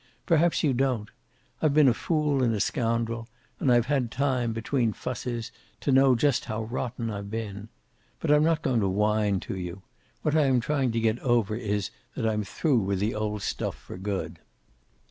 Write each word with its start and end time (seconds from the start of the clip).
Perhaps 0.25 0.63
you 0.63 0.73
don't. 0.73 1.09
I'd 1.61 1.75
been 1.75 1.87
a 1.87 1.93
fool 1.93 2.41
and 2.41 2.55
a 2.55 2.59
scoundrel, 2.59 3.29
and 3.59 3.71
I've 3.71 3.85
had 3.85 4.09
time, 4.09 4.51
between 4.51 4.93
fusses, 4.93 5.51
to 5.81 5.91
know 5.91 6.15
just 6.15 6.45
how 6.45 6.63
rotten 6.63 7.11
I've 7.11 7.29
been. 7.29 7.69
But 8.19 8.31
I'm 8.31 8.43
not 8.43 8.63
going 8.63 8.79
to 8.79 8.89
whine 8.89 9.39
to 9.41 9.55
you. 9.55 9.83
What 10.23 10.35
I 10.35 10.47
am 10.47 10.59
trying 10.59 10.91
to 10.93 10.99
get 10.99 11.19
over 11.19 11.55
is 11.55 11.91
that 12.15 12.25
I'm 12.27 12.43
through 12.43 12.79
with 12.79 12.97
the 12.97 13.13
old 13.13 13.43
stuff 13.43 13.75
for 13.75 13.95
good. 13.99 14.39